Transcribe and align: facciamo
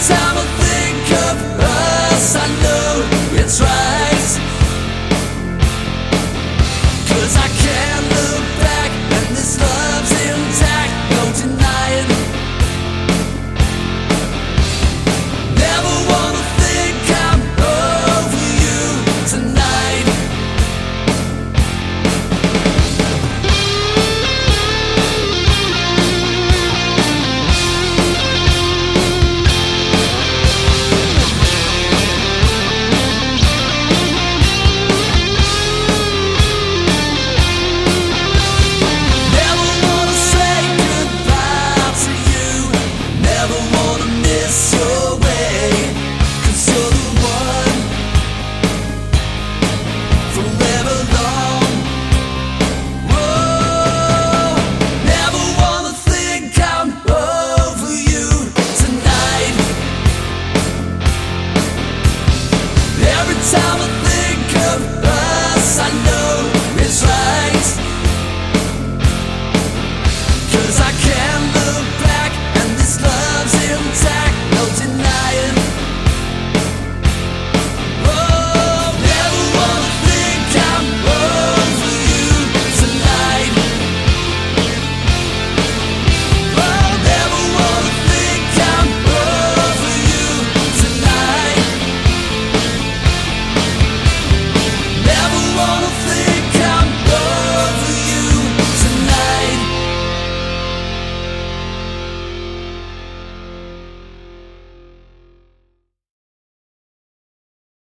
facciamo 0.00 0.39